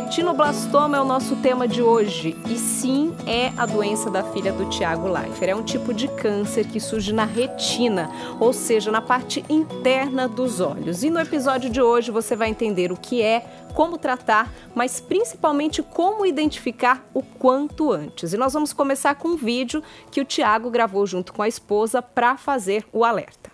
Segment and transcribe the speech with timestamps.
[0.00, 4.70] Retinoblastoma é o nosso tema de hoje e sim é a doença da filha do
[4.70, 5.50] Tiago Leifert.
[5.50, 8.08] É um tipo de câncer que surge na retina,
[8.38, 11.02] ou seja, na parte interna dos olhos.
[11.02, 13.44] E no episódio de hoje você vai entender o que é,
[13.74, 18.32] como tratar, mas principalmente como identificar o quanto antes.
[18.32, 22.00] E nós vamos começar com um vídeo que o Tiago gravou junto com a esposa
[22.00, 23.50] para fazer o alerta.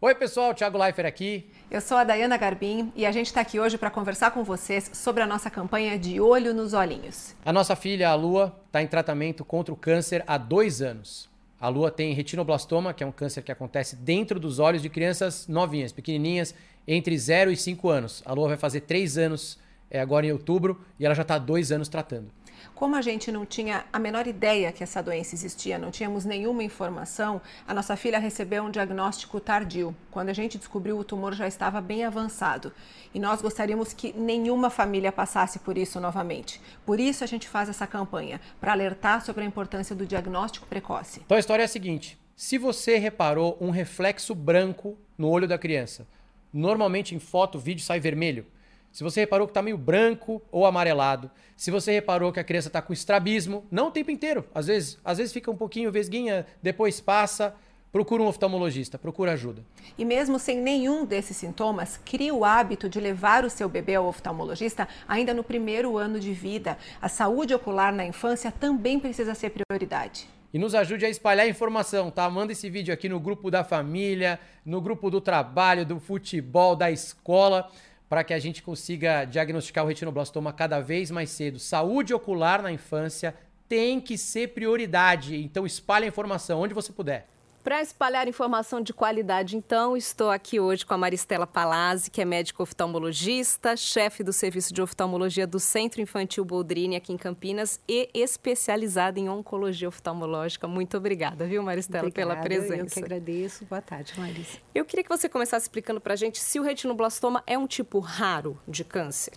[0.00, 1.51] Oi, pessoal, Tiago Leifert aqui.
[1.72, 4.90] Eu sou a Dayana Garbim e a gente está aqui hoje para conversar com vocês
[4.92, 7.34] sobre a nossa campanha de Olho nos Olhinhos.
[7.46, 11.30] A nossa filha, a Lua, está em tratamento contra o câncer há dois anos.
[11.58, 15.48] A Lua tem retinoblastoma, que é um câncer que acontece dentro dos olhos de crianças
[15.48, 16.54] novinhas, pequenininhas,
[16.86, 18.22] entre 0 e 5 anos.
[18.26, 19.58] A Lua vai fazer 3 anos
[19.90, 22.30] é, agora em outubro e ela já está há dois anos tratando.
[22.74, 26.62] Como a gente não tinha a menor ideia que essa doença existia, não tínhamos nenhuma
[26.62, 29.94] informação, a nossa filha recebeu um diagnóstico tardio.
[30.10, 32.72] Quando a gente descobriu, o tumor já estava bem avançado.
[33.14, 36.60] E nós gostaríamos que nenhuma família passasse por isso novamente.
[36.86, 41.20] Por isso a gente faz essa campanha, para alertar sobre a importância do diagnóstico precoce.
[41.24, 45.58] Então a história é a seguinte: se você reparou um reflexo branco no olho da
[45.58, 46.06] criança,
[46.52, 48.46] normalmente em foto, vídeo sai vermelho.
[48.92, 52.68] Se você reparou que está meio branco ou amarelado, se você reparou que a criança
[52.68, 56.44] está com estrabismo, não o tempo inteiro, às vezes, às vezes fica um pouquinho vesguinha,
[56.62, 57.54] depois passa,
[57.90, 59.64] procura um oftalmologista, procura ajuda.
[59.96, 64.04] E mesmo sem nenhum desses sintomas, crie o hábito de levar o seu bebê ao
[64.04, 66.76] oftalmologista ainda no primeiro ano de vida.
[67.00, 70.28] A saúde ocular na infância também precisa ser prioridade.
[70.52, 72.28] E nos ajude a espalhar a informação, tá?
[72.28, 76.90] Manda esse vídeo aqui no grupo da família, no grupo do trabalho, do futebol, da
[76.90, 77.70] escola
[78.12, 81.58] para que a gente consiga diagnosticar o retinoblastoma cada vez mais cedo.
[81.58, 83.34] Saúde ocular na infância
[83.66, 87.26] tem que ser prioridade, então espalhe a informação onde você puder.
[87.62, 92.24] Para espalhar informação de qualidade, então, estou aqui hoje com a Maristela Palazzi, que é
[92.24, 98.10] médica oftalmologista, chefe do Serviço de Oftalmologia do Centro Infantil Boldrini, aqui em Campinas, e
[98.12, 100.66] especializada em oncologia oftalmológica.
[100.66, 102.82] Muito obrigada, viu, Maristela, obrigada, pela presença.
[102.82, 103.64] Eu que agradeço.
[103.66, 104.58] Boa tarde, Marisa.
[104.74, 108.00] Eu queria que você começasse explicando para a gente se o retinoblastoma é um tipo
[108.00, 109.34] raro de câncer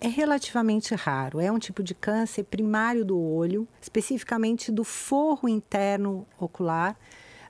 [0.00, 1.40] é relativamente raro.
[1.40, 6.96] É um tipo de câncer primário do olho, especificamente do forro interno ocular,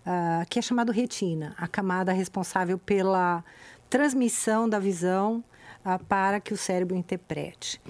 [0.01, 3.45] uh, que é chamado retina, a camada responsável pela
[3.91, 5.45] transmissão da visão
[5.85, 7.81] uh, para que o cérebro interprete.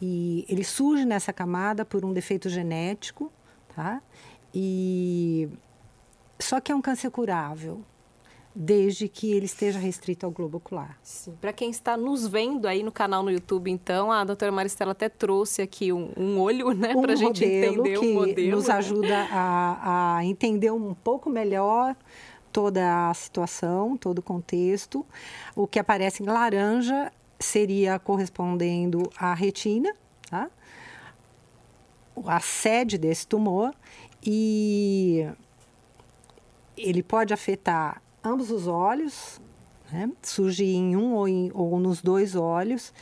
[0.00, 3.32] E ele surge nessa camada por um defeito genético,
[3.74, 4.02] tá?
[4.52, 5.48] E
[6.38, 7.84] só que é um câncer curável
[8.54, 10.98] desde que ele esteja restrito ao globo ocular.
[11.40, 15.08] Para quem está nos vendo aí no canal no YouTube, então, a doutora Maristela até
[15.08, 18.50] trouxe aqui um, um olho, né, um para a gente entender o modelo.
[18.50, 21.94] nos ajuda a, a entender um pouco melhor
[22.52, 25.06] toda a situação, todo o contexto.
[25.54, 29.94] O que aparece em laranja seria correspondendo à retina,
[30.28, 30.50] tá?
[32.26, 33.72] a sede desse tumor,
[34.24, 35.24] e
[36.76, 39.40] ele pode afetar ambos os olhos,
[39.92, 40.10] né?
[40.22, 42.92] surge em um ou, em, ou nos dois olhos,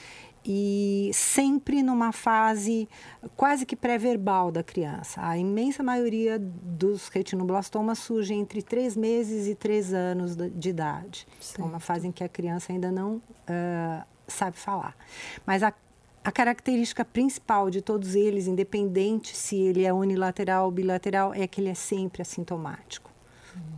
[0.49, 2.88] e sempre numa fase
[3.37, 5.21] quase que pré-verbal da criança.
[5.21, 11.26] A imensa maioria dos retinoblastomas surge entre três meses e três anos de idade.
[11.50, 14.97] Então, é uma fase em que a criança ainda não uh, sabe falar.
[15.44, 15.75] Mas a,
[16.22, 21.60] a característica principal de todos eles, independente se ele é unilateral ou bilateral, é que
[21.60, 23.06] ele é sempre assintomático.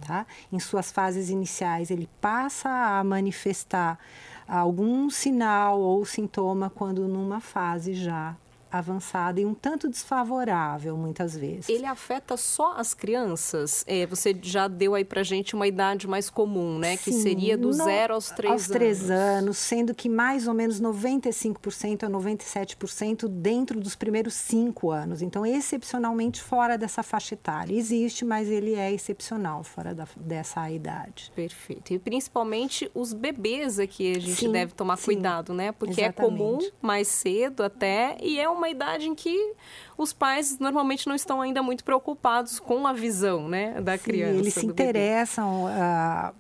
[0.07, 0.27] Tá?
[0.53, 3.99] Em suas fases iniciais, ele passa a manifestar
[4.47, 8.35] algum sinal ou sintoma quando numa fase já
[8.71, 11.69] avançada e um tanto desfavorável muitas vezes.
[11.69, 13.85] Ele afeta só as crianças?
[13.87, 16.97] É, você já deu aí pra gente uma idade mais comum, né?
[16.97, 18.71] Sim, que seria do no, zero aos três aos anos.
[18.71, 24.91] Aos três anos, sendo que mais ou menos 95% a 97% dentro dos primeiros cinco
[24.91, 25.23] anos.
[25.23, 27.75] Então, excepcionalmente fora dessa faixa etária.
[27.75, 31.33] Existe, mas ele é excepcional fora da, dessa idade.
[31.35, 31.93] Perfeito.
[31.93, 35.73] E principalmente os bebês aqui a gente sim, deve tomar sim, cuidado, né?
[35.73, 36.35] Porque exatamente.
[36.35, 39.55] é comum mais cedo até e é um uma idade em que
[39.97, 44.39] os pais normalmente não estão ainda muito preocupados com a visão né, da Sim, criança.
[44.39, 46.35] Eles se interessam uh,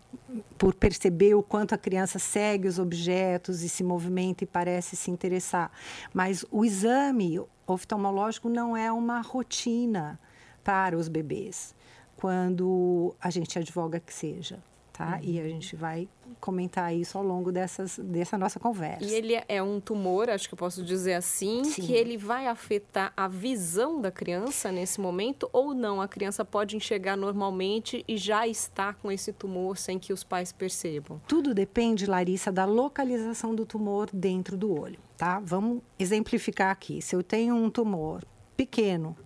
[0.58, 5.10] por perceber o quanto a criança segue os objetos e se movimenta e parece se
[5.10, 5.70] interessar.
[6.12, 10.18] Mas o exame oftalmológico não é uma rotina
[10.62, 11.74] para os bebês,
[12.16, 14.58] quando a gente advoga que seja.
[14.98, 15.20] Tá?
[15.22, 15.30] Uhum.
[15.30, 16.08] E a gente vai
[16.40, 19.04] comentar isso ao longo dessas, dessa nossa conversa.
[19.04, 21.82] E ele é um tumor, acho que eu posso dizer assim, Sim.
[21.82, 26.02] que ele vai afetar a visão da criança nesse momento ou não?
[26.02, 30.50] A criança pode enxergar normalmente e já está com esse tumor sem que os pais
[30.50, 31.20] percebam?
[31.28, 35.40] Tudo depende, Larissa, da localização do tumor dentro do olho, tá?
[35.44, 37.00] Vamos exemplificar aqui.
[37.00, 38.24] Se eu tenho um tumor
[38.56, 39.16] pequeno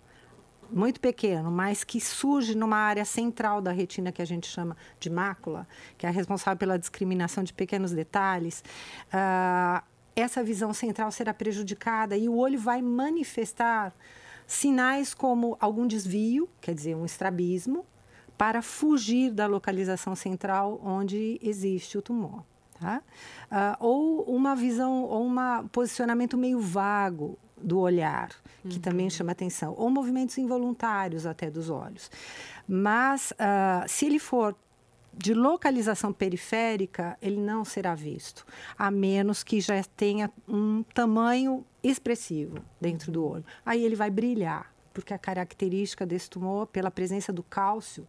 [0.73, 5.11] muito pequeno, mas que surge numa área central da retina que a gente chama de
[5.11, 5.67] mácula,
[5.99, 8.65] que é responsável pela discriminação de pequenos detalhes,
[9.09, 9.83] uh,
[10.15, 13.95] essa visão central será prejudicada e o olho vai manifestar
[14.47, 17.87] sinais como algum desvio, quer dizer, um estrabismo,
[18.37, 22.45] para fugir da localização central onde existe o tumor.
[22.79, 23.01] Tá?
[23.51, 28.31] Uh, ou uma visão, ou um posicionamento meio vago, do olhar,
[28.62, 28.81] que uhum.
[28.81, 32.11] também chama atenção, ou movimentos involuntários até dos olhos.
[32.67, 34.56] Mas, uh, se ele for
[35.12, 38.47] de localização periférica, ele não será visto,
[38.79, 43.44] a menos que já tenha um tamanho expressivo dentro do olho.
[43.64, 48.06] Aí ele vai brilhar, porque a característica desse tumor, pela presença do cálcio,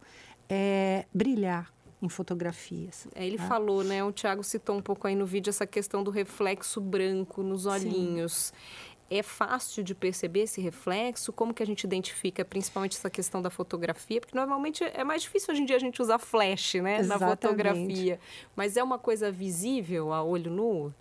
[0.48, 3.06] é brilhar em fotografias.
[3.14, 3.46] É, ele tá?
[3.48, 4.02] falou, né?
[4.04, 8.52] O Tiago citou um pouco aí no vídeo essa questão do reflexo branco nos olhinhos.
[8.52, 11.32] Sim é fácil de perceber esse reflexo?
[11.32, 14.20] Como que a gente identifica, principalmente essa questão da fotografia?
[14.20, 17.20] Porque normalmente é mais difícil hoje em dia a gente usar flash, né, Exatamente.
[17.20, 18.20] na fotografia.
[18.56, 20.94] Mas é uma coisa visível a olho nu?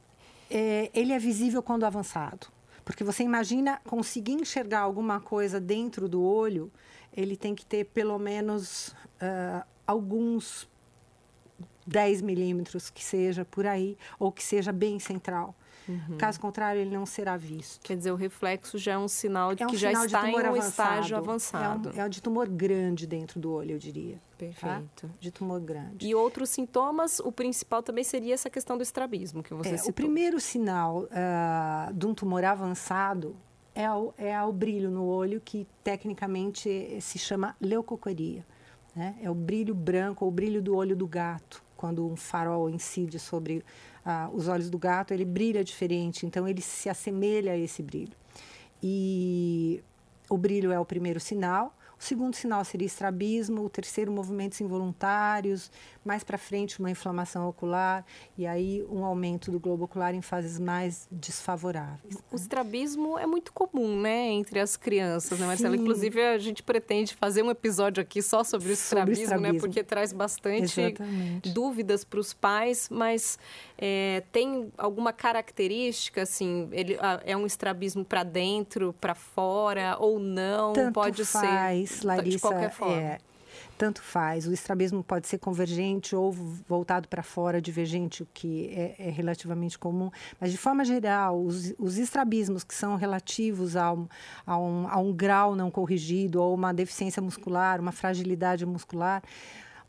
[0.49, 2.47] É, ele é visível quando avançado.
[2.85, 6.71] Porque você imagina conseguir enxergar alguma coisa dentro do olho,
[7.15, 8.89] ele tem que ter pelo menos
[9.21, 10.67] uh, alguns
[11.87, 15.55] 10 milímetros que seja por aí, ou que seja bem central.
[15.87, 16.17] Uhum.
[16.17, 17.81] Caso contrário, ele não será visto.
[17.81, 20.35] Quer dizer, o reflexo já é um sinal de é um que já está em
[20.35, 20.67] um avançado.
[20.67, 21.89] estágio avançado.
[21.89, 24.15] É, um, é de tumor grande dentro do olho, eu diria.
[24.15, 24.21] Tá?
[24.37, 25.07] Perfeito.
[25.07, 25.13] Tá?
[25.19, 26.05] De tumor grande.
[26.07, 29.91] E outros sintomas, o principal também seria essa questão do estrabismo que você é, citou.
[29.91, 33.35] O primeiro sinal uh, de um tumor avançado
[33.75, 38.45] é o, é o brilho no olho, que tecnicamente se chama leucocoria.
[38.95, 39.15] Né?
[39.21, 43.19] É o brilho branco ou o brilho do olho do gato, quando um farol incide
[43.19, 43.61] sobre
[44.05, 48.15] ah, os olhos do gato, ele brilha diferente, então ele se assemelha a esse brilho.
[48.81, 49.83] E
[50.29, 51.77] o brilho é o primeiro sinal.
[52.03, 55.71] O segundo sinal seria estrabismo, o terceiro, movimentos involuntários,
[56.03, 58.05] mais para frente, uma inflamação ocular
[58.37, 62.17] e aí um aumento do globo ocular em fases mais desfavoráveis.
[62.29, 65.77] O estrabismo é muito comum, né, entre as crianças, né, Marcela?
[65.77, 65.81] Sim.
[65.81, 69.53] Inclusive, a gente pretende fazer um episódio aqui só sobre o estrabismo, sobre estrabismo.
[69.53, 71.53] né, porque traz bastante Exatamente.
[71.53, 73.39] dúvidas para os pais, mas
[73.77, 80.73] é, tem alguma característica, assim, ele é um estrabismo para dentro, para fora ou não?
[80.73, 82.95] Tanto Pode faz, ser Larissa, de qualquer forma.
[82.95, 83.19] É,
[83.77, 84.47] tanto faz.
[84.47, 89.77] O estrabismo pode ser convergente ou voltado para fora, divergente, o que é, é, relativamente
[89.77, 90.09] comum.
[90.39, 94.07] Mas, de forma geral, os, os estrabismos que são relativos a um,
[94.45, 99.23] a, um, a um grau não corrigido ou uma deficiência muscular, uma fragilidade muscular,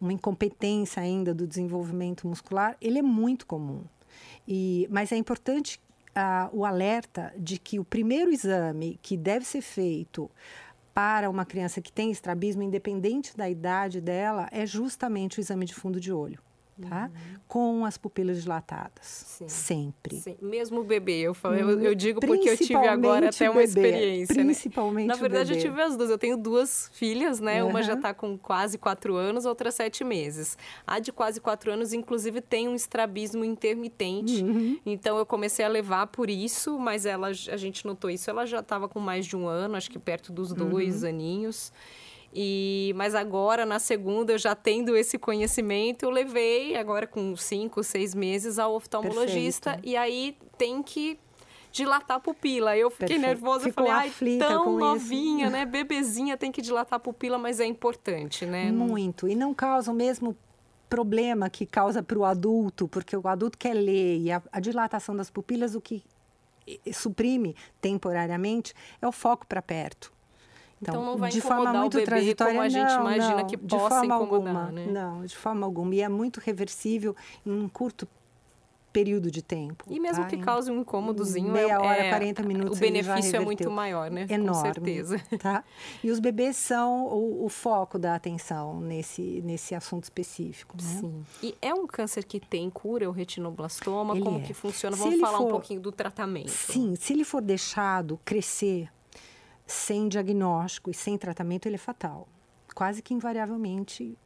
[0.01, 3.83] uma incompetência ainda do desenvolvimento muscular, ele é muito comum.
[4.47, 5.81] E, mas é importante
[6.15, 10.31] uh, o alerta de que o primeiro exame que deve ser feito
[10.95, 15.75] para uma criança que tem estrabismo, independente da idade dela, é justamente o exame de
[15.75, 16.41] fundo de olho
[16.81, 17.11] tá?
[17.13, 17.41] Uhum.
[17.47, 19.05] Com as pupilas dilatadas.
[19.05, 19.49] Sim.
[19.49, 20.17] Sempre.
[20.17, 20.37] Sim.
[20.41, 23.69] Mesmo o bebê, eu, falo, eu, eu digo porque eu tive agora até uma bebê,
[23.69, 24.35] experiência.
[24.37, 24.45] Né?
[24.45, 25.15] Principalmente né?
[25.15, 26.11] Na verdade, eu tive as duas.
[26.11, 27.63] Eu tenho duas filhas, né?
[27.63, 27.71] Uhum.
[27.71, 30.59] Uma já está com quase quatro anos, outra sete meses.
[30.87, 34.43] A de quase quatro anos, inclusive, tem um estrabismo intermitente.
[34.43, 34.79] Uhum.
[34.85, 38.29] Então, eu comecei a levar por isso, mas ela, a gente notou isso.
[38.29, 41.09] Ela já estava com mais de um ano, acho que perto dos dois uhum.
[41.09, 41.73] aninhos.
[42.35, 47.85] E, mas agora, na segunda, eu já tendo esse conhecimento, eu levei, agora com cinco,
[47.85, 49.75] seis meses, ao oftalmologista.
[49.75, 49.89] Perfeito.
[49.89, 51.19] E aí tem que
[51.71, 52.77] dilatar a pupila.
[52.77, 53.27] Eu fiquei Perfeito.
[53.27, 55.53] nervosa, Ficou falei, ai, tão novinha, isso.
[55.53, 55.65] né?
[55.65, 58.73] Bebezinha tem que dilatar a pupila, mas é importante, né?
[58.73, 59.29] Muito.
[59.29, 60.37] E não causa o mesmo
[60.89, 65.15] problema que causa para o adulto, porque o adulto quer ler e a, a dilatação
[65.15, 66.03] das pupilas, o que
[66.93, 68.73] suprime temporariamente
[69.03, 70.14] é o foco para perto.
[70.89, 73.57] Então, então não vai de forma muito trajetória como a gente não, imagina não, que
[73.57, 74.87] possa incomodar, alguma, né?
[74.87, 75.95] Não, de forma alguma.
[75.95, 78.07] E é muito reversível em um curto
[78.95, 79.85] período de tempo.
[79.91, 80.31] E mesmo tá?
[80.31, 84.25] que cause um incômodozinho, meia hora, é, 40 minutos, o benefício é muito maior, né?
[84.31, 85.21] Enorme, Com certeza.
[85.37, 85.65] Tá?
[86.03, 90.77] E os bebês são o, o foco da atenção nesse, nesse assunto específico.
[90.81, 91.01] Né?
[91.01, 91.27] Sim.
[91.43, 94.15] E é um câncer que tem cura, o retinoblastoma?
[94.15, 94.43] Ele como é.
[94.43, 94.95] que funciona?
[94.97, 96.51] Vamos falar for, um pouquinho do tratamento.
[96.51, 98.89] Sim, se ele for deixado crescer
[99.67, 102.29] sem diagnóstico e sem tratamento, ele é fatal.
[102.75, 104.17] Quase que invariavelmente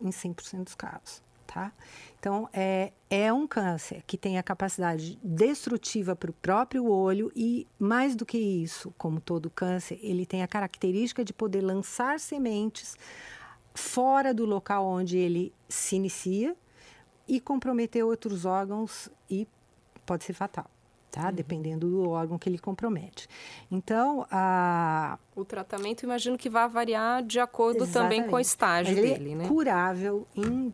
[0.00, 1.22] em 100% dos casos.
[1.46, 1.72] Tá?
[2.20, 7.66] Então, é, é um câncer que tem a capacidade destrutiva para o próprio olho e,
[7.78, 12.96] mais do que isso, como todo câncer, ele tem a característica de poder lançar sementes
[13.74, 16.54] fora do local onde ele se inicia
[17.26, 19.48] e comprometer outros órgãos e
[20.04, 20.70] pode ser fatal.
[21.10, 21.26] Tá?
[21.26, 21.32] Uhum.
[21.32, 23.28] Dependendo do órgão que ele compromete.
[23.70, 25.18] Então, a...
[25.34, 28.16] o tratamento, imagino que vai variar de acordo Exatamente.
[28.16, 29.48] também com o estágio ele dele, é né?
[29.48, 30.72] Curável em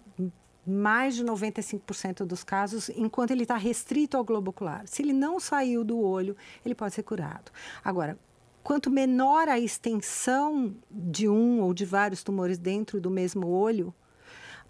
[0.66, 4.82] mais de 95% dos casos, enquanto ele está restrito ao globo ocular.
[4.86, 7.52] Se ele não saiu do olho, ele pode ser curado.
[7.84, 8.18] Agora,
[8.62, 13.94] quanto menor a extensão de um ou de vários tumores dentro do mesmo olho,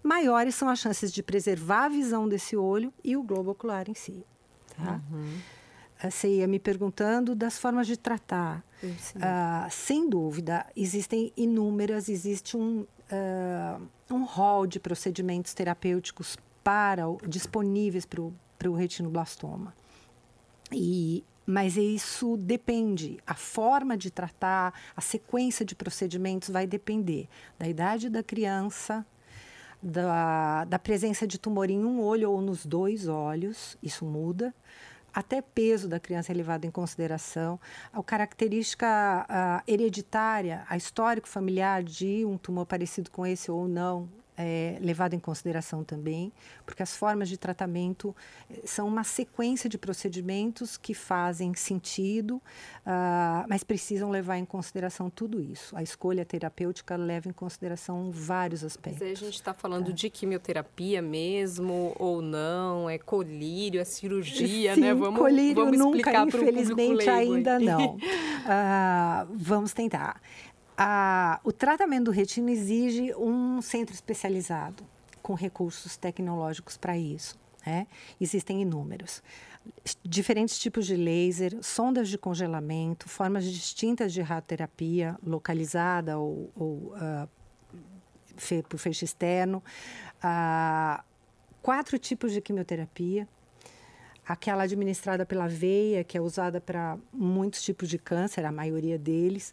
[0.03, 3.93] maiores são as chances de preservar a visão desse olho e o globo ocular em
[3.93, 4.25] si.
[4.75, 5.01] Tá?
[5.11, 5.37] Uhum.
[6.03, 8.63] Você ia me perguntando das formas de tratar.
[8.83, 13.81] Uh, sem dúvida, existem inúmeras, existe um, uh,
[14.13, 18.21] um hall de procedimentos terapêuticos para disponíveis para
[18.69, 19.73] o retinoblastoma.
[20.71, 23.19] E mas isso depende.
[23.25, 27.27] A forma de tratar, a sequência de procedimentos vai depender
[27.59, 29.05] da idade da criança,
[29.81, 34.53] da, da presença de tumor em um olho ou nos dois olhos, isso muda.
[35.13, 37.57] Até peso da criança é levado em consideração.
[37.93, 44.09] A característica a hereditária, a histórico familiar de um tumor parecido com esse ou não,
[44.37, 46.31] é, levado em consideração também,
[46.65, 48.15] porque as formas de tratamento
[48.49, 55.09] eh, são uma sequência de procedimentos que fazem sentido, uh, mas precisam levar em consideração
[55.09, 55.75] tudo isso.
[55.75, 59.01] A escolha terapêutica leva em consideração vários aspectos.
[59.01, 59.93] Mas a gente está falando é.
[59.93, 62.89] de quimioterapia mesmo ou não?
[62.89, 64.93] É colírio, é cirurgia, Sim, né?
[64.93, 67.95] Vamos, colírio vamos nunca, infelizmente ainda não.
[67.95, 70.21] Uh, vamos tentar
[70.77, 74.83] a, o tratamento do retina exige um centro especializado
[75.21, 77.37] com recursos tecnológicos para isso.
[77.65, 77.87] Né?
[78.19, 79.23] Existem inúmeros.
[80.03, 87.27] Diferentes tipos de laser, sondas de congelamento, formas distintas de radioterapia localizada ou, ou uh,
[88.37, 89.63] fe, por feixe externo,
[90.23, 91.03] uh,
[91.63, 93.27] quatro tipos de quimioterapia,
[94.27, 99.51] aquela administrada pela veia, que é usada para muitos tipos de câncer, a maioria deles,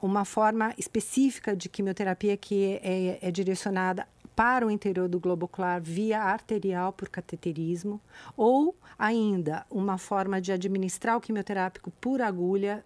[0.00, 5.46] uma forma específica de quimioterapia que é, é, é direcionada para o interior do globo
[5.46, 8.00] ocular via arterial por cateterismo,
[8.36, 12.84] ou ainda uma forma de administrar o quimioterápico por agulha,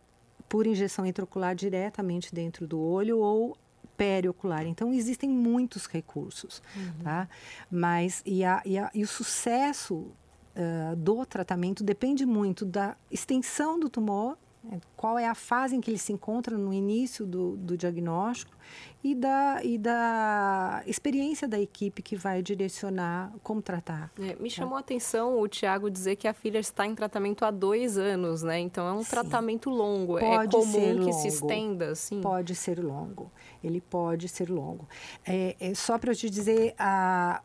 [0.49, 3.57] por injeção intraocular diretamente dentro do olho ou
[3.97, 4.67] periocular.
[4.67, 7.03] Então, existem muitos recursos, uhum.
[7.03, 7.29] tá?
[7.71, 13.79] Mas, e, a, e, a, e o sucesso uh, do tratamento depende muito da extensão
[13.79, 14.39] do tumor
[14.97, 18.53] qual é a fase em que ele se encontra no início do, do diagnóstico
[19.03, 24.11] e da, e da experiência da equipe que vai direcionar como tratar.
[24.21, 27.51] É, me chamou a atenção o Tiago dizer que a filha está em tratamento há
[27.51, 28.59] dois anos, né?
[28.59, 29.11] Então é um Sim.
[29.11, 30.19] tratamento longo.
[30.19, 32.21] É pode é comum que se estenda, assim?
[32.21, 33.31] Pode ser longo.
[33.63, 34.89] Ele pode ser longo.
[35.27, 37.41] É, é só para eu te dizer, a,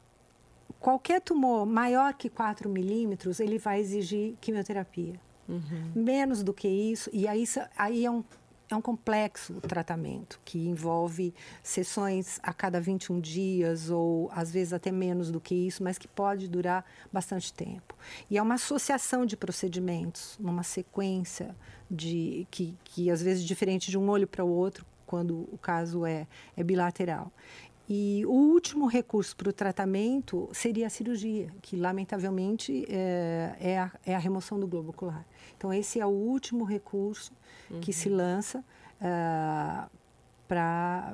[0.79, 5.19] qualquer tumor maior que 4 milímetros, ele vai exigir quimioterapia.
[5.47, 5.91] Uhum.
[5.95, 7.43] Menos do que isso, e aí,
[7.77, 8.23] aí é um
[8.69, 14.91] é um complexo tratamento que envolve sessões a cada 21 dias ou às vezes até
[14.91, 17.95] menos do que isso, mas que pode durar bastante tempo.
[18.29, 21.55] E é uma associação de procedimentos, numa sequência
[21.89, 26.05] de que, que às vezes diferente de um olho para o outro, quando o caso
[26.05, 26.25] é,
[26.57, 27.31] é bilateral.
[27.87, 33.91] E o último recurso para o tratamento seria a cirurgia, que lamentavelmente é, é, a,
[34.05, 35.25] é a remoção do globo ocular.
[35.57, 37.33] Então, esse é o último recurso
[37.69, 37.81] uhum.
[37.81, 39.89] que se lança uh,
[40.47, 41.13] para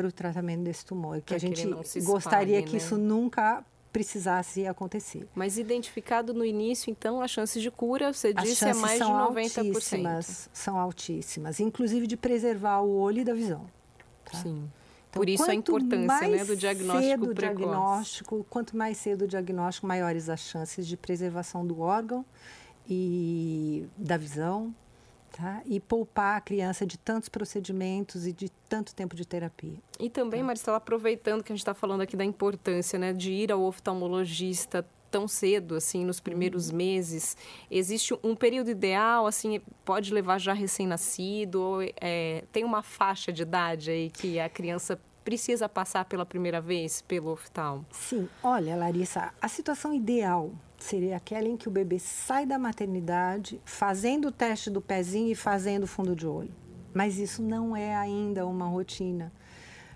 [0.00, 1.20] o tratamento desse tumor.
[1.22, 1.64] Que a gente
[2.02, 2.78] gostaria que né?
[2.78, 5.26] isso nunca precisasse acontecer.
[5.34, 9.04] Mas identificado no início, então, as chances de cura, você As disse, é mais de
[9.04, 9.58] 90%.
[9.58, 13.66] Altíssimas, são altíssimas, inclusive de preservar o olho e da visão.
[14.24, 14.38] Tá?
[14.38, 14.68] Sim.
[15.18, 17.56] Por isso a importância né, do diagnóstico cedo precoce.
[17.56, 22.24] Diagnóstico, quanto mais cedo o diagnóstico, maiores as chances de preservação do órgão
[22.88, 24.74] e da visão,
[25.32, 25.60] tá?
[25.66, 29.76] E poupar a criança de tantos procedimentos e de tanto tempo de terapia.
[30.00, 30.46] E também, tá?
[30.46, 34.84] Maristela, aproveitando que a gente está falando aqui da importância, né, de ir ao oftalmologista
[35.10, 36.76] tão cedo, assim, nos primeiros uhum.
[36.76, 37.36] meses?
[37.70, 41.78] Existe um período ideal, assim, pode levar já recém-nascido?
[42.00, 47.02] É, tem uma faixa de idade aí que a criança precisa passar pela primeira vez
[47.02, 47.84] pelo oftalmo?
[47.92, 53.60] Sim, olha, Larissa, a situação ideal seria aquela em que o bebê sai da maternidade
[53.62, 56.54] fazendo o teste do pezinho e fazendo fundo de olho.
[56.94, 59.30] Mas isso não é ainda uma rotina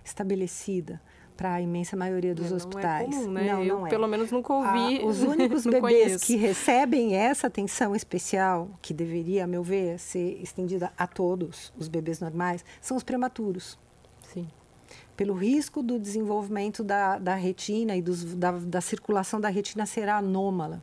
[0.04, 1.00] estabelecida
[1.34, 3.08] para a imensa maioria dos é, hospitais.
[3.08, 3.52] Não é comum, né?
[3.54, 3.88] Não, Eu, não é.
[3.88, 5.00] pelo menos, nunca ouvi.
[5.00, 6.26] Ah, os únicos bebês conheço.
[6.26, 11.88] que recebem essa atenção especial, que deveria, a meu ver, ser estendida a todos os
[11.88, 13.78] bebês normais, são os prematuros.
[14.20, 14.46] Sim.
[15.22, 20.08] Pelo risco do desenvolvimento da, da retina e dos, da, da circulação da retina ser
[20.08, 20.82] anômala.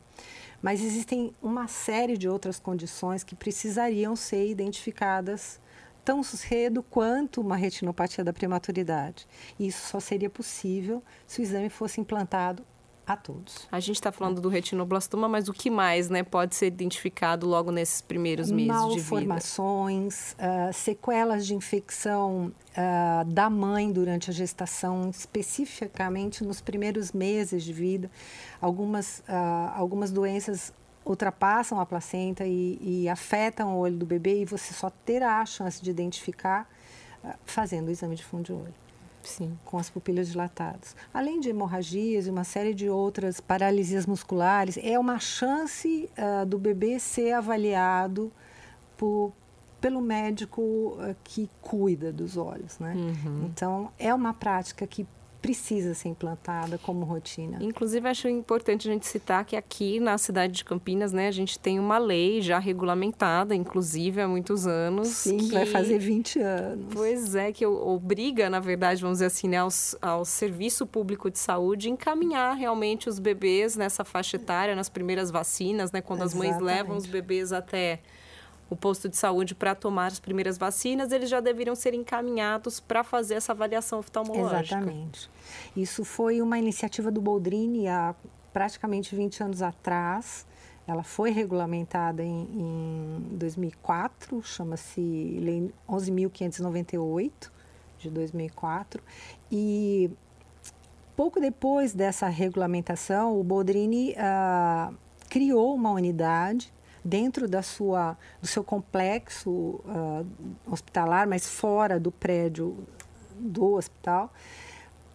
[0.62, 5.60] Mas existem uma série de outras condições que precisariam ser identificadas
[6.06, 9.28] tão cedo quanto uma retinopatia da prematuridade.
[9.60, 12.66] E isso só seria possível se o exame fosse implantado
[13.14, 13.68] a todos.
[13.72, 17.72] A gente está falando do retinoblastoma, mas o que mais né, pode ser identificado logo
[17.72, 19.00] nesses primeiros meses de vida?
[19.00, 27.64] Malformações, uh, sequelas de infecção uh, da mãe durante a gestação, especificamente nos primeiros meses
[27.64, 28.12] de vida.
[28.62, 30.72] Algumas, uh, algumas doenças
[31.04, 35.46] ultrapassam a placenta e, e, afetam o olho do bebê e você só terá a
[35.46, 36.70] chance de identificar
[37.46, 38.89] fazendo o exame de fundo de olho.
[39.24, 39.58] Sim.
[39.66, 40.96] com as pupilas dilatadas.
[41.14, 46.58] Além de hemorragias e uma série de outras paralisias musculares, é uma chance uh, do
[46.58, 48.32] bebê ser avaliado
[48.98, 49.34] por,
[49.80, 52.94] pelo médico uh, que cuida dos olhos, né?
[52.96, 53.46] Uhum.
[53.46, 55.08] Então, é uma prática que
[55.42, 57.58] precisa ser implantada como rotina.
[57.62, 61.58] Inclusive, acho importante a gente citar que aqui na cidade de Campinas, né, a gente
[61.58, 65.08] tem uma lei já regulamentada, inclusive há muitos anos.
[65.08, 65.52] Sim, que...
[65.52, 66.86] vai fazer 20 anos.
[66.94, 69.70] Pois é, que obriga, na verdade, vamos dizer assim, né, ao,
[70.02, 75.92] ao Serviço Público de Saúde encaminhar realmente os bebês nessa faixa etária, nas primeiras vacinas,
[75.92, 76.52] né, quando Exatamente.
[76.52, 78.02] as mães levam os bebês até
[78.70, 83.04] o posto de saúde para tomar as primeiras vacinas, eles já deveriam ser encaminhados para
[83.04, 84.78] fazer essa avaliação oftalmológica.
[84.78, 85.30] Exatamente.
[85.76, 88.14] Isso foi uma iniciativa do Boldrini há
[88.54, 90.46] praticamente 20 anos atrás.
[90.86, 95.02] Ela foi regulamentada em, em 2004, chama-se
[95.40, 97.32] Lei 11.598
[98.00, 99.04] de 2004.
[99.52, 100.10] E
[101.16, 104.92] pouco depois dessa regulamentação, o Boldrini ah,
[105.30, 106.74] criou uma unidade
[107.10, 110.26] dentro da sua, do seu complexo uh,
[110.68, 112.78] hospitalar, mas fora do prédio
[113.36, 114.32] do hospital,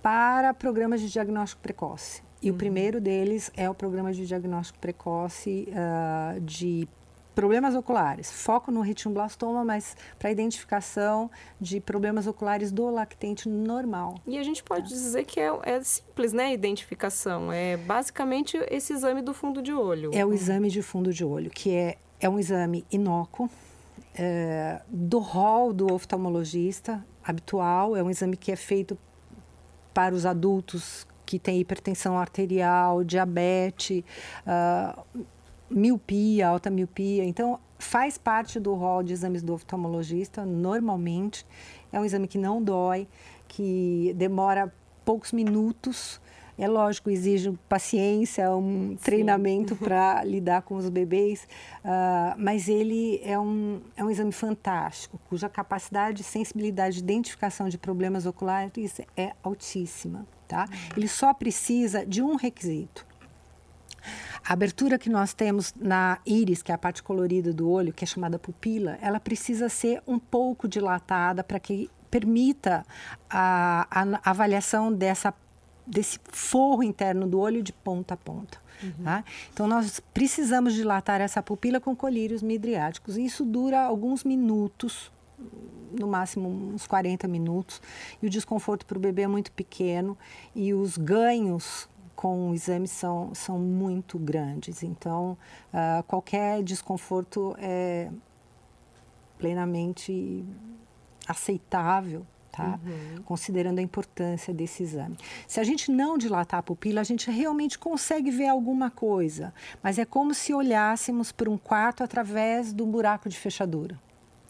[0.03, 2.23] para programas de diagnóstico precoce.
[2.43, 2.57] E uhum.
[2.57, 6.89] o primeiro deles é o programa de diagnóstico precoce uh, de
[7.35, 8.31] problemas oculares.
[8.31, 14.15] Foco no retinoblastoma, mas para identificação de problemas oculares do lactente normal.
[14.27, 14.97] E a gente pode é.
[14.97, 16.47] dizer que é, é, simples, né?
[16.47, 17.53] A identificação.
[17.53, 20.11] É basicamente esse exame do fundo de olho.
[20.15, 23.51] É o exame de fundo de olho, que é, é um exame inócuo,
[24.17, 27.97] é, do rol do oftalmologista habitual.
[27.97, 28.97] É um exame que é feito
[29.93, 34.05] para os adultos que têm hipertensão arterial, diabetes,
[34.47, 35.25] uh,
[35.71, 37.25] miopia, alta miopia.
[37.25, 41.47] Então, faz parte do rol de exames do oftalmologista, normalmente.
[41.93, 43.07] É um exame que não dói,
[43.49, 44.73] que demora
[45.05, 46.21] poucos minutos.
[46.57, 48.97] É lógico, exige paciência, um Sim.
[49.03, 51.49] treinamento para lidar com os bebês,
[51.85, 57.69] uh, mas ele é um, é um exame fantástico, cuja capacidade de sensibilidade de identificação
[57.69, 60.25] de problemas oculares é altíssima.
[60.47, 60.69] Tá?
[60.97, 63.05] Ele só precisa de um requisito,
[64.45, 68.05] a abertura que nós temos na íris, que é a parte colorida do olho, que
[68.05, 72.87] é chamada pupila, ela precisa ser um pouco dilatada para que permita
[73.29, 75.35] a, a, avaliação dessa,
[75.85, 78.63] desse forro interno do olho de ponta a ponta.
[78.83, 79.05] Uhum.
[79.05, 79.25] Tá?
[79.53, 83.17] Então, nós precisamos dilatar essa pupila com colírios midriáticos.
[83.17, 85.11] Isso dura alguns minutos,
[85.99, 87.83] no máximo uns 40 minutos,
[88.23, 90.17] e o desconforto para o bebê é muito pequeno,
[90.55, 91.89] e os ganhos
[92.25, 94.83] com o exame são, são muito grandes.
[94.83, 95.37] Então,
[95.75, 98.11] uh, qualquer desconforto é
[99.37, 100.43] plenamente
[101.29, 102.81] aceitável, tá?
[102.83, 103.23] Uhum.
[103.25, 105.19] Considerando a importância desse exame.
[105.47, 109.99] Se a gente não dilatar a pupila, a gente realmente consegue ver alguma coisa, mas
[109.99, 114.01] é como se olhássemos para um quarto através de um buraco de fechadura.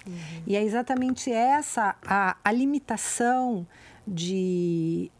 [0.06, 0.42] Uhum.
[0.46, 3.66] E é exatamente essa a, a limitação
[4.06, 5.10] de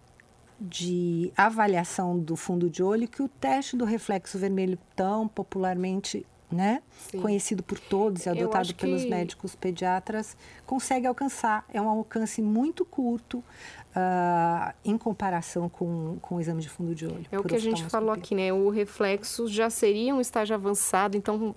[0.61, 6.83] de avaliação do fundo de olho que o teste do reflexo vermelho tão popularmente né,
[7.21, 9.11] conhecido por todos e adotado pelos que...
[9.11, 11.65] médicos pediatras, consegue alcançar.
[11.73, 17.07] É um alcance muito curto uh, em comparação com, com o exame de fundo de
[17.07, 17.27] olho.
[17.33, 18.53] É o que a gente falou aqui, né?
[18.53, 21.55] O reflexo já seria um estágio avançado, então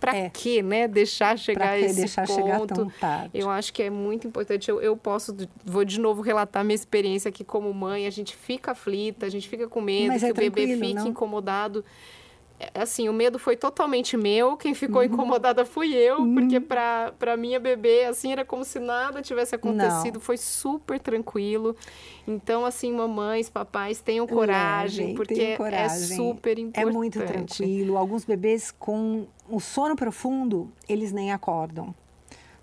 [0.00, 0.30] para é.
[0.30, 2.42] que, né, deixar chegar que esse deixar ponto?
[2.42, 3.30] Chegar tão tarde?
[3.34, 4.70] Eu acho que é muito importante.
[4.70, 8.06] Eu, eu posso, vou de novo relatar minha experiência aqui como mãe.
[8.06, 10.94] A gente fica aflita, a gente fica com medo Mas que é o bebê fique
[10.94, 11.06] não?
[11.06, 11.84] incomodado
[12.74, 15.06] assim, o medo foi totalmente meu, quem ficou uhum.
[15.06, 16.34] incomodada fui eu, uhum.
[16.34, 20.20] porque para para minha bebê, assim, era como se nada tivesse acontecido, Não.
[20.20, 21.76] foi super tranquilo.
[22.26, 26.12] Então, assim, mamães, papais, tenham coragem, Leve, porque é coragem.
[26.12, 26.88] é super importante.
[26.88, 27.96] É muito tranquilo.
[27.96, 31.94] Alguns bebês com o sono profundo, eles nem acordam.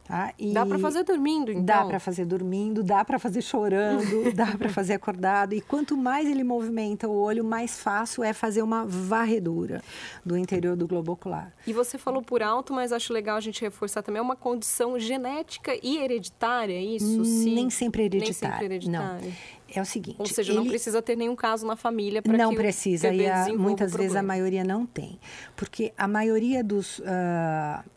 [0.07, 0.33] Tá?
[0.53, 1.65] Dá para fazer dormindo, então?
[1.65, 5.53] Dá para fazer dormindo, dá para fazer chorando, dá para fazer acordado.
[5.53, 9.83] E quanto mais ele movimenta o olho, mais fácil é fazer uma varredura
[10.25, 11.51] do interior do globo ocular.
[11.67, 14.97] E você falou por alto, mas acho legal a gente reforçar também, é uma condição
[14.97, 17.25] genética e hereditária, é isso?
[17.25, 17.55] Sim.
[17.55, 18.27] Nem sempre hereditária.
[18.27, 19.27] Nem sempre hereditária.
[19.27, 19.57] Não.
[19.75, 20.15] É o seguinte.
[20.19, 20.59] Ou seja, ele...
[20.59, 24.15] não precisa ter nenhum caso na família para que Não precisa, e a, muitas vezes
[24.15, 25.19] a maioria não tem.
[25.55, 26.99] Porque a maioria dos.
[26.99, 27.96] Uh,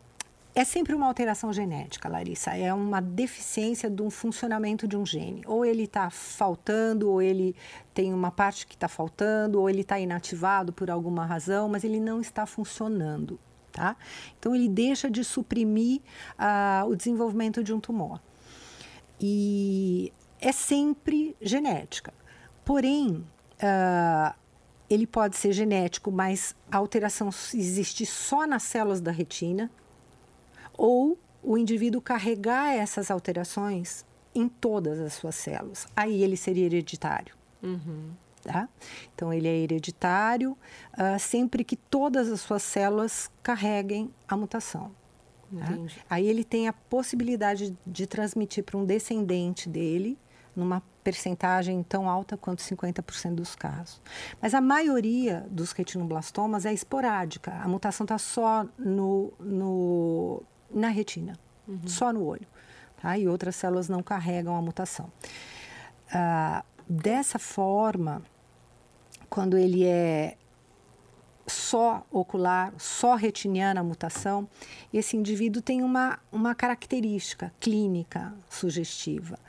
[0.53, 2.51] é sempre uma alteração genética, Larissa.
[2.51, 5.41] É uma deficiência de um funcionamento de um gene.
[5.45, 7.55] Ou ele está faltando, ou ele
[7.93, 11.99] tem uma parte que está faltando, ou ele está inativado por alguma razão, mas ele
[11.99, 13.39] não está funcionando.
[13.71, 13.95] Tá?
[14.37, 16.01] Então, ele deixa de suprimir
[16.37, 18.19] uh, o desenvolvimento de um tumor.
[19.19, 20.11] E
[20.41, 22.13] é sempre genética.
[22.65, 23.25] Porém,
[23.63, 24.35] uh,
[24.89, 29.71] ele pode ser genético, mas a alteração existe só nas células da retina
[30.77, 35.87] ou o indivíduo carregar essas alterações em todas as suas células.
[35.95, 37.35] Aí ele seria hereditário.
[37.61, 38.11] Uhum.
[38.43, 38.67] Tá?
[39.13, 40.57] Então, ele é hereditário
[40.93, 44.91] uh, sempre que todas as suas células carreguem a mutação.
[45.59, 45.77] Tá?
[46.09, 50.17] Aí ele tem a possibilidade de transmitir para um descendente dele
[50.55, 54.01] numa percentagem tão alta quanto 50% dos casos.
[54.41, 57.53] Mas a maioria dos retinoblastomas é esporádica.
[57.53, 61.87] A mutação está só no, no, na retina, uhum.
[61.87, 62.47] só no olho.
[63.01, 63.17] Tá?
[63.17, 65.11] E outras células não carregam a mutação.
[66.13, 68.21] Ah, dessa forma,
[69.29, 70.37] quando ele é
[71.47, 74.47] só ocular, só retiniana a mutação,
[74.93, 79.39] esse indivíduo tem uma, uma característica clínica sugestiva.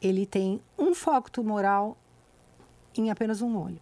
[0.00, 1.96] Ele tem um foco tumoral
[2.96, 3.80] em apenas um olho.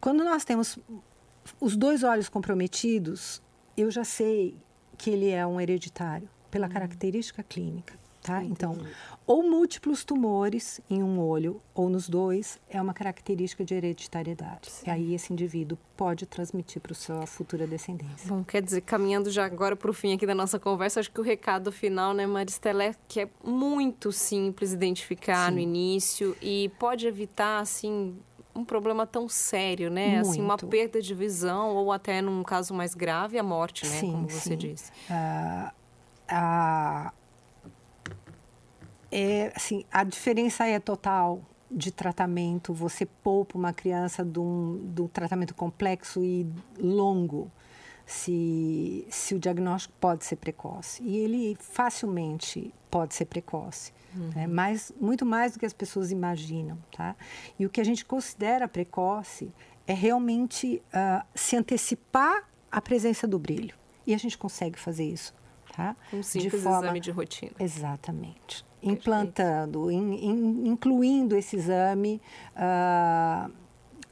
[0.00, 0.78] Quando nós temos
[1.60, 3.42] os dois olhos comprometidos,
[3.76, 4.56] eu já sei
[4.98, 6.72] que ele é um hereditário, pela uhum.
[6.72, 7.94] característica clínica.
[8.20, 8.44] Tá?
[8.44, 8.76] Então,
[9.26, 14.70] ou múltiplos tumores em um olho ou nos dois é uma característica de hereditariedade.
[14.70, 14.86] Sim.
[14.86, 18.28] E aí esse indivíduo pode transmitir para sua futura descendência.
[18.28, 21.20] Bom, quer dizer, caminhando já agora para o fim aqui da nossa conversa, acho que
[21.20, 25.54] o recado final, né, Maristela, é que é muito simples identificar Sim.
[25.54, 28.18] no início e pode evitar, assim,
[28.58, 30.16] um problema tão sério, né?
[30.16, 30.30] Muito.
[30.30, 34.00] Assim, uma perda de visão ou até num caso mais grave a morte, né?
[34.00, 34.56] Sim, Como você sim.
[34.56, 34.92] disse.
[35.08, 35.70] Uh,
[36.32, 37.12] uh,
[39.10, 41.40] é, assim, a diferença é total
[41.70, 42.72] de tratamento.
[42.72, 46.46] Você poupa uma criança de um, de um tratamento complexo e
[46.78, 47.50] longo
[48.04, 51.02] se, se o diagnóstico pode ser precoce.
[51.02, 53.92] E ele facilmente pode ser precoce.
[54.14, 54.30] Uhum.
[54.34, 54.46] Né?
[54.46, 56.78] Mais, muito mais do que as pessoas imaginam.
[56.96, 57.14] Tá?
[57.58, 59.52] E o que a gente considera precoce
[59.86, 63.74] é realmente uh, se antecipar à presença do brilho.
[64.06, 65.34] E a gente consegue fazer isso.
[65.74, 65.96] Tá?
[66.12, 66.78] Um simples de forma...
[66.78, 67.52] exame de rotina.
[67.58, 68.64] Exatamente.
[68.64, 69.00] Perfeito.
[69.00, 72.20] Implantando, in, in, incluindo esse exame.
[72.54, 73.52] Uh,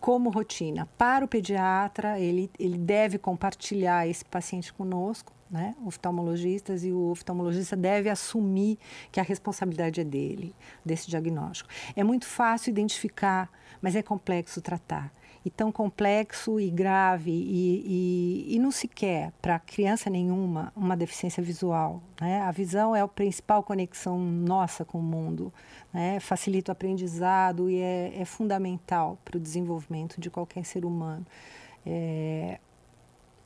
[0.07, 0.88] como rotina.
[0.97, 5.75] Para o pediatra, ele, ele deve compartilhar esse paciente conosco, né?
[5.85, 8.79] oftalmologistas, e o oftalmologista deve assumir
[9.11, 11.69] que a responsabilidade é dele, desse diagnóstico.
[11.97, 13.51] É muito fácil identificar,
[13.83, 15.11] mas é complexo tratar
[15.47, 20.97] e tão complexo e grave e, e, e não se quer para criança nenhuma uma
[20.97, 22.03] deficiência visual.
[22.21, 22.41] Né?
[22.41, 25.55] A visão é a principal conexão nossa com o mundo,
[25.93, 26.19] né?
[26.19, 31.25] facilita o aprendizado e é, é fundamental para o desenvolvimento de qualquer ser humano.
[31.87, 32.59] É,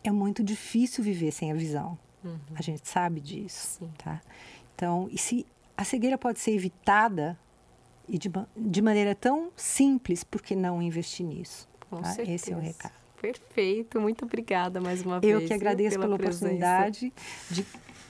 [0.03, 1.99] é muito difícil viver sem a visão.
[2.25, 2.39] Uhum.
[2.55, 3.91] A gente sabe disso, Sim.
[3.99, 4.23] tá?
[4.75, 5.45] Então, e se
[5.77, 7.39] a cegueira pode ser evitada
[8.09, 11.69] e de, de maneira tão simples, por que não investir nisso?
[11.91, 12.11] Com tá?
[12.11, 12.35] certeza.
[12.35, 12.93] Esse é o recado.
[13.21, 15.43] Perfeito, muito obrigada mais uma Eu vez.
[15.43, 17.13] Eu que agradeço pela, pela oportunidade
[17.51, 17.67] de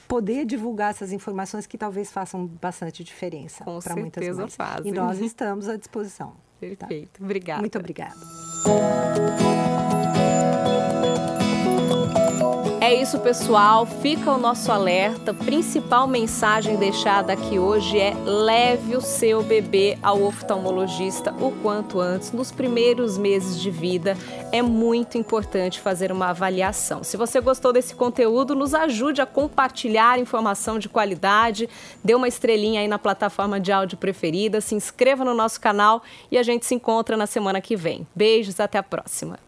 [0.06, 4.54] poder divulgar essas informações que talvez façam bastante diferença para muitas mães.
[4.54, 4.92] Fazem.
[4.92, 6.28] E nós estamos à disposição.
[6.28, 6.86] Tá?
[6.86, 7.24] Perfeito, tá?
[7.24, 7.60] obrigada.
[7.60, 8.20] Muito obrigada.
[12.90, 13.86] É isso, pessoal.
[13.86, 15.32] Fica o nosso alerta.
[15.32, 22.32] Principal mensagem deixada aqui hoje é: leve o seu bebê ao oftalmologista o quanto antes.
[22.32, 24.18] Nos primeiros meses de vida,
[24.50, 27.04] é muito importante fazer uma avaliação.
[27.04, 31.68] Se você gostou desse conteúdo, nos ajude a compartilhar informação de qualidade.
[32.02, 34.60] Dê uma estrelinha aí na plataforma de áudio preferida.
[34.60, 38.04] Se inscreva no nosso canal e a gente se encontra na semana que vem.
[38.16, 39.38] Beijos, até a próxima.